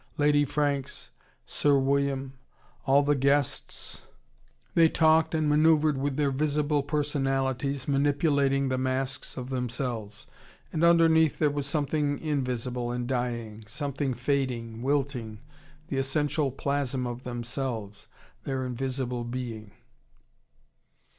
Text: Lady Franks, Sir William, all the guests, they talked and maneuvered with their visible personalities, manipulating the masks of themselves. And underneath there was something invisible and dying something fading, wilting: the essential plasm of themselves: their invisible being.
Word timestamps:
Lady 0.17 0.45
Franks, 0.45 1.11
Sir 1.45 1.77
William, 1.77 2.33
all 2.87 3.03
the 3.03 3.13
guests, 3.13 4.01
they 4.73 4.89
talked 4.89 5.35
and 5.35 5.47
maneuvered 5.47 5.95
with 5.95 6.17
their 6.17 6.31
visible 6.31 6.81
personalities, 6.81 7.87
manipulating 7.87 8.67
the 8.67 8.79
masks 8.79 9.37
of 9.37 9.51
themselves. 9.51 10.25
And 10.73 10.83
underneath 10.83 11.37
there 11.37 11.51
was 11.51 11.67
something 11.67 12.17
invisible 12.17 12.89
and 12.89 13.07
dying 13.07 13.63
something 13.67 14.15
fading, 14.15 14.81
wilting: 14.81 15.39
the 15.89 15.97
essential 15.97 16.49
plasm 16.51 17.05
of 17.05 17.23
themselves: 17.23 18.07
their 18.43 18.65
invisible 18.65 19.23
being. 19.23 19.69